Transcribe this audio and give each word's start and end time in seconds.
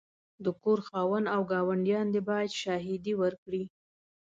د 0.43 0.45
کور 0.63 0.79
خاوند 0.87 1.25
او 1.35 1.41
ګاونډیان 1.51 2.07
دي 2.13 2.21
باید 2.29 2.57
شاهدې 2.61 3.13
ورکړې. 3.21 3.63